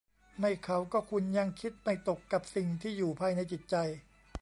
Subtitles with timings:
[0.39, 3.75] ไม่เขาก็คุณยังคิดไม่ตกกับสิ่งที่อยู่ภายในจิตใจ